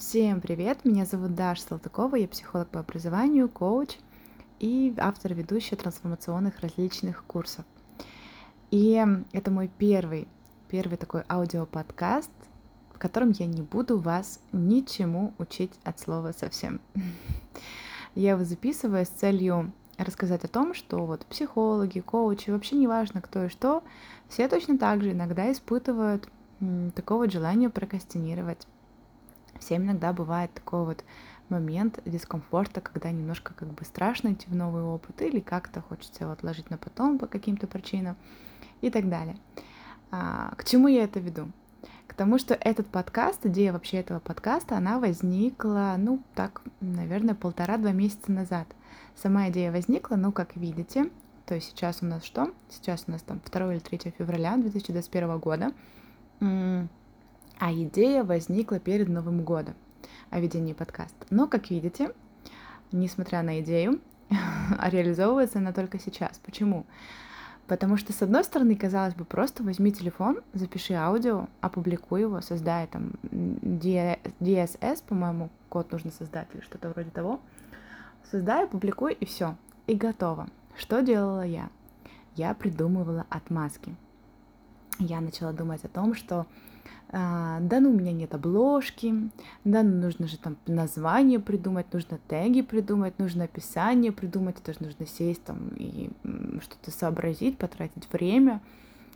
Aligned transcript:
Всем 0.00 0.42
привет! 0.42 0.84
Меня 0.84 1.06
зовут 1.06 1.34
Даша 1.34 1.62
Салтыкова, 1.62 2.16
я 2.16 2.28
психолог 2.28 2.68
по 2.68 2.80
образованию, 2.80 3.48
коуч 3.48 3.96
и 4.58 4.92
автор 4.98 5.32
ведущая 5.32 5.76
трансформационных 5.76 6.60
различных 6.60 7.24
курсов. 7.24 7.64
И 8.70 9.02
это 9.32 9.50
мой 9.50 9.70
первый, 9.78 10.28
первый 10.68 10.98
такой 10.98 11.22
аудиоподкаст, 11.28 12.30
в 12.92 12.98
котором 12.98 13.30
я 13.30 13.46
не 13.46 13.62
буду 13.62 13.98
вас 13.98 14.40
ничему 14.52 15.32
учить 15.38 15.72
от 15.84 15.98
слова 15.98 16.32
совсем. 16.32 16.80
Я 18.14 18.32
его 18.32 18.44
записываю 18.44 19.06
с 19.06 19.10
целью 19.10 19.72
рассказать 19.96 20.44
о 20.44 20.48
том, 20.48 20.74
что 20.74 21.06
вот 21.06 21.24
психологи, 21.26 22.00
коучи, 22.00 22.50
вообще 22.50 22.76
не 22.76 22.86
важно 22.86 23.22
кто 23.22 23.44
и 23.44 23.48
что, 23.48 23.82
все 24.28 24.48
точно 24.48 24.76
так 24.76 25.02
же 25.02 25.12
иногда 25.12 25.50
испытывают 25.50 26.28
такого 26.94 27.30
желания 27.30 27.70
прокрастинировать. 27.70 28.66
Всем 29.60 29.84
иногда 29.84 30.12
бывает 30.12 30.52
такой 30.52 30.84
вот 30.84 31.04
момент 31.48 32.00
дискомфорта, 32.04 32.80
когда 32.80 33.10
немножко 33.10 33.54
как 33.54 33.68
бы 33.68 33.84
страшно 33.84 34.32
идти 34.32 34.48
в 34.48 34.54
новый 34.54 34.82
опыт 34.82 35.22
или 35.22 35.40
как-то 35.40 35.80
хочется 35.80 36.24
его 36.24 36.32
отложить 36.32 36.70
на 36.70 36.78
потом 36.78 37.18
по 37.18 37.26
каким-то 37.26 37.66
причинам 37.66 38.16
и 38.80 38.90
так 38.90 39.08
далее. 39.08 39.36
А, 40.10 40.54
к 40.56 40.64
чему 40.64 40.88
я 40.88 41.04
это 41.04 41.20
веду? 41.20 41.50
К 42.06 42.14
тому, 42.14 42.38
что 42.38 42.54
этот 42.54 42.86
подкаст, 42.86 43.44
идея 43.46 43.72
вообще 43.72 43.98
этого 43.98 44.20
подкаста, 44.20 44.76
она 44.76 44.98
возникла, 44.98 45.94
ну, 45.98 46.20
так, 46.34 46.62
наверное, 46.80 47.34
полтора-два 47.34 47.92
месяца 47.92 48.32
назад. 48.32 48.66
Сама 49.14 49.48
идея 49.48 49.72
возникла, 49.72 50.16
ну, 50.16 50.32
как 50.32 50.56
видите, 50.56 51.10
то 51.46 51.54
есть 51.54 51.68
сейчас 51.70 52.02
у 52.02 52.06
нас 52.06 52.24
что? 52.24 52.52
Сейчас 52.68 53.04
у 53.06 53.12
нас 53.12 53.22
там 53.22 53.40
2 53.44 53.74
или 53.74 53.78
3 53.78 54.14
февраля 54.18 54.56
2021 54.56 55.38
года. 55.38 55.72
А 57.58 57.72
идея 57.72 58.22
возникла 58.22 58.78
перед 58.78 59.08
Новым 59.08 59.42
годом 59.42 59.74
о 60.30 60.40
ведении 60.40 60.74
подкаста. 60.74 61.26
Но, 61.30 61.46
как 61.46 61.70
видите, 61.70 62.12
несмотря 62.92 63.42
на 63.42 63.60
идею, 63.60 64.00
реализовывается 64.82 65.58
она 65.58 65.72
только 65.72 65.98
сейчас. 65.98 66.38
Почему? 66.44 66.84
Потому 67.66 67.96
что, 67.96 68.12
с 68.12 68.22
одной 68.22 68.44
стороны, 68.44 68.76
казалось 68.76 69.14
бы, 69.14 69.24
просто 69.24 69.64
возьми 69.64 69.90
телефон, 69.90 70.40
запиши 70.52 70.94
аудио, 70.94 71.48
опубликуй 71.60 72.20
его, 72.20 72.40
создай 72.40 72.86
там 72.86 73.12
DSS, 73.24 75.02
по-моему, 75.06 75.50
код 75.68 75.90
нужно 75.90 76.12
создать 76.12 76.46
или 76.54 76.60
что-то 76.60 76.90
вроде 76.90 77.10
того. 77.10 77.40
Создай, 78.30 78.64
опубликуй, 78.64 79.14
и 79.14 79.24
все. 79.24 79.56
И 79.86 79.94
готово. 79.94 80.48
Что 80.76 81.00
делала 81.00 81.44
я? 81.44 81.70
Я 82.36 82.54
придумывала 82.54 83.24
отмазки. 83.30 83.96
Я 84.98 85.20
начала 85.20 85.52
думать 85.52 85.84
о 85.84 85.88
том, 85.88 86.14
что 86.14 86.46
а, 87.10 87.60
да 87.60 87.80
ну 87.80 87.90
у 87.90 87.92
меня 87.92 88.12
нет 88.12 88.34
обложки, 88.34 89.14
да 89.64 89.82
ну 89.82 90.00
нужно 90.00 90.26
же 90.26 90.38
там 90.38 90.56
название 90.66 91.38
придумать, 91.38 91.92
нужно 91.92 92.18
теги 92.28 92.62
придумать, 92.62 93.18
нужно 93.18 93.44
описание 93.44 94.10
придумать, 94.10 94.56
это 94.60 94.72
же 94.72 94.82
нужно 94.82 95.06
сесть 95.06 95.44
там 95.44 95.68
и 95.76 96.10
что-то 96.62 96.90
сообразить, 96.90 97.58
потратить 97.58 98.12
время. 98.12 98.60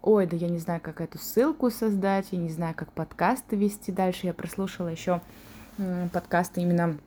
Ой, 0.00 0.26
да 0.26 0.36
я 0.36 0.48
не 0.48 0.58
знаю, 0.58 0.80
как 0.80 1.00
эту 1.00 1.18
ссылку 1.18 1.70
создать, 1.70 2.28
я 2.30 2.38
не 2.38 2.50
знаю, 2.50 2.74
как 2.74 2.92
подкасты 2.92 3.56
вести 3.56 3.90
дальше. 3.90 4.26
Я 4.26 4.34
прослушала 4.34 4.88
еще 4.88 5.20
подкасты 6.12 6.60
именно 6.60 6.98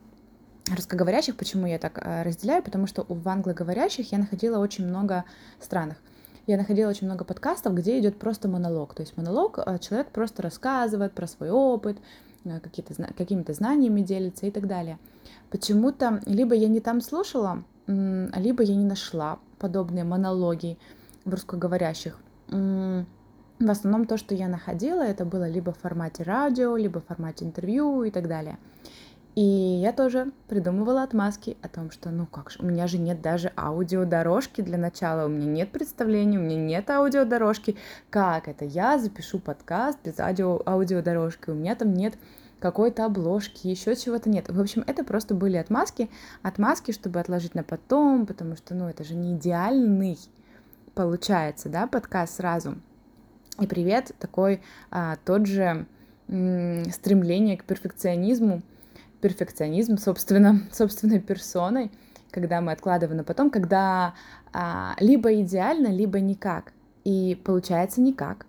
русскоговорящих. 0.70 1.36
Почему 1.36 1.66
я 1.66 1.78
так 1.78 1.98
а, 2.02 2.24
разделяю? 2.24 2.62
Потому 2.62 2.86
что 2.86 3.06
в 3.08 3.28
англоговорящих 3.28 4.12
я 4.12 4.18
находила 4.18 4.58
очень 4.58 4.86
много 4.86 5.24
странных 5.60 5.96
я 6.48 6.56
находила 6.56 6.88
очень 6.88 7.06
много 7.06 7.24
подкастов, 7.24 7.74
где 7.74 7.98
идет 7.98 8.18
просто 8.18 8.48
монолог. 8.48 8.94
То 8.94 9.02
есть 9.02 9.16
монолог, 9.18 9.58
а, 9.58 9.78
человек 9.78 10.08
просто 10.08 10.42
рассказывает 10.42 11.12
про 11.12 11.26
свой 11.26 11.50
опыт, 11.50 11.98
э, 12.44 12.58
какие-то, 12.60 12.94
какими-то 13.12 13.52
знаниями 13.52 14.00
делится 14.00 14.46
и 14.46 14.50
так 14.50 14.66
далее. 14.66 14.98
Почему-то 15.50 16.22
либо 16.24 16.54
я 16.54 16.68
не 16.68 16.80
там 16.80 17.02
слушала, 17.02 17.64
либо 17.86 18.62
я 18.62 18.76
не 18.76 18.84
нашла 18.84 19.38
подобные 19.58 20.04
монологи 20.04 20.78
в 21.24 21.30
русскоговорящих. 21.30 22.18
В 22.48 23.70
основном 23.70 24.06
то, 24.06 24.16
что 24.16 24.34
я 24.34 24.48
находила, 24.48 25.02
это 25.02 25.24
было 25.24 25.48
либо 25.48 25.72
в 25.72 25.78
формате 25.78 26.22
радио, 26.22 26.76
либо 26.76 27.00
в 27.00 27.06
формате 27.06 27.44
интервью 27.44 28.04
и 28.04 28.10
так 28.10 28.28
далее. 28.28 28.58
И 29.38 29.40
я 29.40 29.92
тоже 29.92 30.32
придумывала 30.48 31.04
отмазки 31.04 31.56
о 31.62 31.68
том, 31.68 31.92
что, 31.92 32.10
ну 32.10 32.26
как 32.26 32.50
же, 32.50 32.58
у 32.58 32.64
меня 32.64 32.88
же 32.88 32.98
нет 32.98 33.22
даже 33.22 33.52
аудиодорожки 33.56 34.62
для 34.62 34.78
начала, 34.78 35.26
у 35.26 35.28
меня 35.28 35.46
нет 35.46 35.70
представления, 35.70 36.40
у 36.40 36.42
меня 36.42 36.56
нет 36.56 36.90
аудиодорожки. 36.90 37.76
Как 38.10 38.48
это? 38.48 38.64
Я 38.64 38.98
запишу 38.98 39.38
подкаст 39.38 40.00
без 40.02 40.18
аудио 40.18 40.60
аудиодорожки, 40.66 41.50
у 41.50 41.54
меня 41.54 41.76
там 41.76 41.94
нет 41.94 42.18
какой-то 42.58 43.04
обложки, 43.04 43.68
еще 43.68 43.94
чего-то 43.94 44.28
нет. 44.28 44.48
В 44.48 44.60
общем, 44.60 44.82
это 44.88 45.04
просто 45.04 45.36
были 45.36 45.56
отмазки, 45.56 46.10
отмазки, 46.42 46.90
чтобы 46.90 47.20
отложить 47.20 47.54
на 47.54 47.62
потом, 47.62 48.26
потому 48.26 48.56
что, 48.56 48.74
ну, 48.74 48.88
это 48.88 49.04
же 49.04 49.14
не 49.14 49.36
идеальный 49.36 50.18
получается, 50.96 51.68
да, 51.68 51.86
подкаст 51.86 52.38
сразу. 52.38 52.74
И 53.60 53.68
привет, 53.68 54.10
такой 54.18 54.62
а, 54.90 55.14
тот 55.24 55.46
же 55.46 55.86
м- 56.26 56.90
стремление 56.90 57.56
к 57.56 57.62
перфекционизму, 57.62 58.62
перфекционизм, 59.20 59.98
собственно, 59.98 60.62
собственной 60.72 61.20
персоной, 61.20 61.90
когда 62.30 62.60
мы 62.60 62.72
откладываем 62.72 63.18
на 63.18 63.24
потом, 63.24 63.50
когда 63.50 64.14
а, 64.52 64.94
либо 65.00 65.40
идеально, 65.40 65.88
либо 65.88 66.20
никак. 66.20 66.72
И 67.04 67.40
получается 67.44 68.00
никак. 68.00 68.46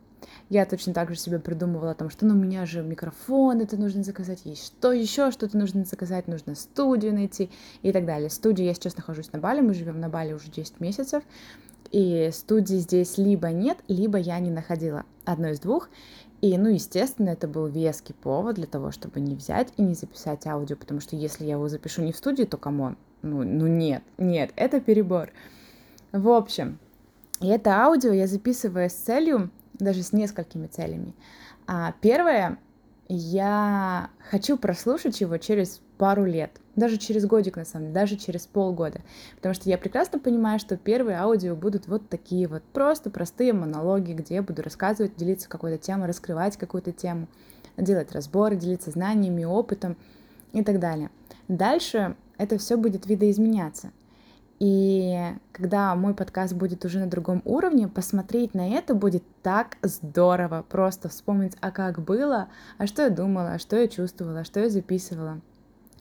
Я 0.49 0.65
точно 0.65 0.93
так 0.93 1.09
же 1.09 1.15
себе 1.15 1.39
придумывала 1.39 1.91
о 1.91 1.95
том, 1.95 2.09
что 2.09 2.25
ну, 2.25 2.33
у 2.33 2.37
меня 2.37 2.65
же 2.65 2.81
микрофон, 2.81 3.61
это 3.61 3.77
нужно 3.77 4.03
заказать, 4.03 4.41
есть 4.45 4.65
что 4.65 4.91
еще, 4.91 5.31
что-то 5.31 5.57
нужно 5.57 5.85
заказать, 5.85 6.27
нужно 6.27 6.55
студию 6.55 7.13
найти 7.13 7.49
и 7.83 7.91
так 7.91 8.05
далее. 8.05 8.29
Студию 8.29 8.67
я 8.67 8.73
сейчас 8.73 8.97
нахожусь 8.97 9.31
на 9.31 9.39
Бали, 9.39 9.61
мы 9.61 9.73
живем 9.73 9.99
на 9.99 10.09
Бали 10.09 10.33
уже 10.33 10.49
10 10.49 10.79
месяцев, 10.79 11.23
и 11.91 12.29
студии 12.33 12.77
здесь 12.77 13.17
либо 13.17 13.49
нет, 13.49 13.77
либо 13.87 14.17
я 14.17 14.39
не 14.39 14.51
находила. 14.51 15.05
Одно 15.25 15.49
из 15.49 15.59
двух. 15.59 15.89
И, 16.41 16.57
ну, 16.57 16.69
естественно, 16.69 17.29
это 17.29 17.47
был 17.47 17.67
веский 17.67 18.13
повод 18.13 18.55
для 18.55 18.65
того, 18.65 18.91
чтобы 18.91 19.19
не 19.19 19.35
взять 19.35 19.73
и 19.75 19.81
не 19.81 19.93
записать 19.93 20.47
аудио, 20.47 20.77
потому 20.77 21.01
что 21.01 21.15
если 21.15 21.43
я 21.43 21.53
его 21.53 21.67
запишу 21.67 22.01
не 22.01 22.13
в 22.13 22.17
студии, 22.17 22.43
то 22.43 22.57
кому? 22.57 22.95
Ну, 23.21 23.43
ну 23.43 23.67
нет, 23.67 24.03
нет, 24.17 24.51
это 24.55 24.79
перебор. 24.79 25.31
В 26.13 26.29
общем, 26.29 26.79
и 27.41 27.47
это 27.47 27.83
аудио 27.83 28.13
я 28.13 28.27
записываю 28.27 28.89
с 28.89 28.93
целью, 28.93 29.49
даже 29.73 30.01
с 30.01 30.13
несколькими 30.13 30.67
целями. 30.67 31.13
А 31.67 31.93
первое, 32.01 32.57
я 33.09 34.09
хочу 34.29 34.57
прослушать 34.57 35.19
его 35.19 35.37
через 35.37 35.81
пару 35.99 36.23
лет, 36.25 36.49
даже 36.77 36.97
через 36.97 37.25
годик, 37.25 37.57
на 37.57 37.65
самом 37.65 37.87
деле, 37.87 37.93
даже 37.93 38.15
через 38.15 38.47
полгода, 38.47 39.01
потому 39.35 39.53
что 39.53 39.69
я 39.69 39.77
прекрасно 39.77 40.17
понимаю, 40.17 40.57
что 40.57 40.77
первые 40.77 41.17
аудио 41.17 41.55
будут 41.55 41.87
вот 41.87 42.07
такие 42.07 42.47
вот 42.47 42.63
просто 42.63 43.09
простые 43.09 43.51
монологи, 43.51 44.13
где 44.13 44.35
я 44.35 44.41
буду 44.41 44.63
рассказывать, 44.63 45.17
делиться 45.17 45.49
какой-то 45.49 45.77
темой, 45.77 46.07
раскрывать 46.07 46.55
какую-то 46.55 46.93
тему, 46.93 47.27
делать 47.77 48.13
разборы, 48.13 48.55
делиться 48.55 48.91
знаниями, 48.91 49.43
опытом 49.43 49.97
и 50.53 50.63
так 50.63 50.79
далее. 50.79 51.11
Дальше 51.49 52.15
это 52.37 52.57
все 52.57 52.77
будет 52.77 53.05
видоизменяться. 53.05 53.91
И 54.59 55.17
когда 55.51 55.93
мой 55.95 56.13
подкаст 56.13 56.53
будет 56.53 56.85
уже 56.85 56.99
на 56.99 57.07
другом 57.07 57.41
уровне, 57.43 57.89
посмотреть 57.89 58.53
на 58.53 58.69
это 58.69 58.93
будет 58.93 59.23
так 59.41 59.77
здорово. 59.81 60.65
Просто 60.67 61.09
вспомнить, 61.09 61.57
а 61.59 61.71
как 61.71 61.99
было, 61.99 62.47
а 62.77 62.87
что 62.87 63.03
я 63.03 63.09
думала, 63.09 63.53
а 63.53 63.59
что 63.59 63.77
я 63.77 63.87
чувствовала, 63.89 64.41
а 64.41 64.43
что 64.45 64.61
я 64.61 64.69
записывала 64.69 65.41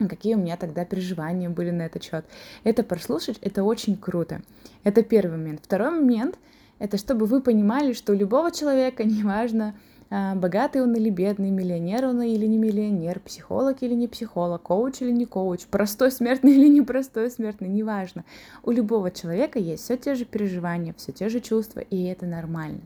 какие 0.07 0.35
у 0.35 0.39
меня 0.39 0.57
тогда 0.57 0.85
переживания 0.85 1.51
были 1.51 1.71
на 1.71 1.83
этот 1.83 2.05
счет. 2.05 2.25
Это 2.63 2.85
прослушать, 2.85 3.39
это 3.41 3.65
очень 3.65 3.97
круто. 3.97 4.43
Это 4.85 5.03
первый 5.03 5.39
момент. 5.39 5.61
Второй 5.63 5.91
момент— 5.91 6.39
это 6.79 6.99
чтобы 6.99 7.27
вы 7.27 7.41
понимали, 7.41 7.93
что 7.93 8.13
у 8.13 8.17
любого 8.17 8.53
человека, 8.53 9.05
неважно, 9.05 9.75
а, 10.11 10.35
богатый 10.35 10.83
он 10.83 10.95
или 10.95 11.11
бедный, 11.11 11.51
миллионер 11.51 12.07
он 12.07 12.23
или 12.23 12.47
не 12.47 12.57
миллионер, 12.57 13.21
психолог 13.21 13.83
или 13.83 13.95
не 13.95 14.09
психолог, 14.09 14.63
коуч 14.63 15.03
или 15.03 15.11
не 15.11 15.27
коуч, 15.27 15.67
простой 15.67 16.11
смертный 16.11 16.53
или 16.57 16.69
непростой 16.69 17.31
смертный, 17.31 17.69
неважно. 17.69 18.25
У 18.63 18.71
любого 18.71 19.11
человека 19.11 19.59
есть 19.59 19.85
все 19.85 19.97
те 19.97 20.15
же 20.15 20.25
переживания, 20.25 20.95
все 20.97 21.13
те 21.13 21.29
же 21.29 21.41
чувства, 21.41 21.81
и 21.81 22.05
это 22.05 22.25
нормально. 22.25 22.81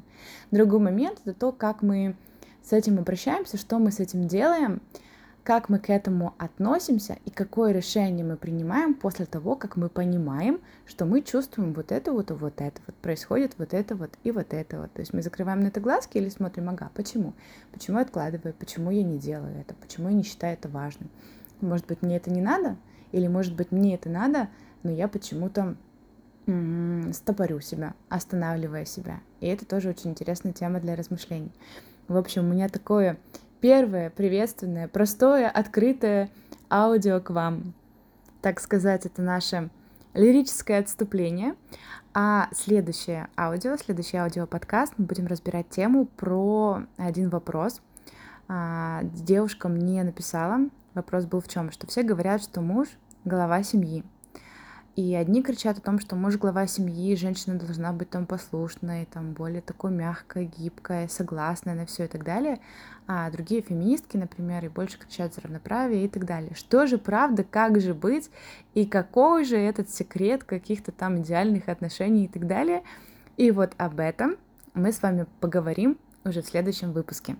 Другой 0.51 0.81
момент— 0.81 1.21
это 1.25 1.35
то, 1.35 1.53
как 1.53 1.83
мы 1.83 2.17
с 2.65 2.73
этим 2.73 2.99
обращаемся, 2.99 3.57
что 3.57 3.79
мы 3.79 3.93
с 3.93 4.01
этим 4.01 4.27
делаем, 4.27 4.81
как 5.45 5.69
мы 5.69 5.79
к 5.79 5.91
этому 5.91 6.35
относимся 6.39 7.19
и 7.25 7.31
какое 7.31 7.73
решение 7.73 8.25
мы 8.25 8.37
принимаем 8.37 8.95
после 8.95 9.27
того, 9.27 9.57
как 9.57 9.77
мы 9.77 9.89
понимаем, 9.89 10.61
что 10.87 11.05
мы 11.05 11.21
чувствуем 11.23 11.73
вот 11.73 11.91
это 11.91 12.13
вот 12.13 12.31
и 12.31 12.35
вот 12.35 12.61
это 12.61 12.81
вот, 12.87 12.95
происходит 12.97 13.55
вот 13.59 13.75
это 13.75 13.97
вот 13.97 14.11
и 14.23 14.31
вот 14.31 14.55
это 14.55 14.81
вот. 14.81 14.93
То 14.93 15.01
есть 15.01 15.13
мы 15.13 15.23
закрываем 15.23 15.61
на 15.61 15.69
это 15.69 15.81
глазки 15.81 16.17
или 16.19 16.29
смотрим, 16.29 16.69
ага, 16.69 16.91
почему? 16.95 17.33
Почему 17.73 17.99
я 17.99 18.05
откладываю? 18.05 18.55
Почему 18.55 18.91
я 18.91 19.03
не 19.03 19.19
делаю 19.19 19.59
это? 19.59 19.75
Почему 19.75 20.09
я 20.09 20.15
не 20.15 20.23
считаю 20.23 20.55
это 20.55 20.69
важным? 20.69 21.11
Может 21.61 21.87
быть, 21.87 22.03
мне 22.03 22.17
это 22.17 22.31
не 22.31 22.41
надо? 22.41 22.77
Или, 23.11 23.27
может 23.27 23.55
быть, 23.57 23.73
мне 23.73 23.95
это 23.97 24.09
надо, 24.09 24.49
но 24.83 24.91
я 24.91 25.09
почему-то 25.09 25.77
стопорю 27.13 27.61
себя, 27.61 27.95
останавливая 28.09 28.85
себя. 28.85 29.21
И 29.41 29.47
это 29.47 29.65
тоже 29.65 29.91
очень 29.91 30.11
интересная 30.11 30.53
тема 30.53 30.81
для 30.81 30.97
размышлений. 30.97 31.53
В 32.09 32.17
общем, 32.17 32.45
у 32.45 32.53
меня 32.53 32.69
такое 32.69 33.17
первое 33.63 34.11
приветственное, 34.11 34.89
простое, 34.89 35.49
открытое 35.49 36.29
аудио 36.69 37.21
к 37.21 37.31
вам. 37.31 37.75
Так 38.43 38.61
сказать, 38.61 39.07
это 39.07 39.23
наше 39.23 39.71
лирическое 40.15 40.81
отступление. 40.81 41.55
А 42.13 42.49
следующее 42.53 43.29
аудио, 43.39 43.77
следующий 43.77 44.19
аудиоподкаст 44.19 44.95
мы 44.99 45.07
будем 45.07 45.29
разбирать 45.29 45.71
тему 45.71 46.05
про 46.05 46.83
один 46.99 47.31
вопрос. 47.31 47.81
А, 48.49 49.03
девушка 49.05 49.69
мне 49.69 50.03
написала, 50.03 50.69
вопрос 50.93 51.25
был 51.25 51.41
в 51.41 51.49
чем, 51.49 51.71
что 51.71 51.87
все 51.87 52.03
говорят, 52.03 52.43
что 52.43 52.61
муж— 52.61 52.89
голова 53.25 53.63
семьи. 53.63 54.05
И 54.95 55.15
одни 55.15 55.43
кричат 55.43 55.79
о 55.79 55.81
том, 55.81 55.99
что 55.99 56.17
муж 56.17 56.37
глава 56.37 56.67
семьи, 56.67 57.17
женщина 57.17 57.59
должна 57.59 57.95
быть 57.95 58.11
там 58.11 58.27
послушной, 58.27 59.07
там 59.07 59.33
более 59.33 59.63
такой 59.63 59.91
мягкой, 59.91 60.45
гибкой, 60.59 61.09
согласной 61.09 61.75
на 61.75 61.87
все 61.87 62.05
и 62.05 62.09
так 62.09 62.25
далее. 62.25 62.61
А 63.07 63.31
другие 63.31 63.63
феминистки, 63.63 64.19
например, 64.19 64.67
и 64.67 64.69
больше 64.69 64.99
кричат 64.99 65.35
за 65.35 65.41
равноправие 65.41 66.05
и 66.05 66.09
так 66.09 66.27
далее. 66.27 66.55
Что 66.55 66.87
же 66.87 66.99
правда, 66.99 67.43
как 67.43 67.81
же 67.81 67.95
быть, 67.95 68.31
и 68.75 68.85
какой 68.85 69.47
же 69.47 69.57
этот 69.57 69.89
секрет 69.89 70.45
каких-то 70.45 70.93
там 70.93 71.23
идеальных 71.23 71.71
отношений 71.71 72.27
и 72.27 72.29
так 72.29 72.47
далее. 72.47 72.83
И 73.39 73.51
вот 73.51 73.73
об 73.79 73.99
этом 73.99 74.37
мы 74.75 74.93
с 74.93 75.01
вами 75.01 75.25
поговорим 75.41 75.97
уже 76.23 76.43
в 76.43 76.47
следующем 76.47 76.93
выпуске. 76.93 77.37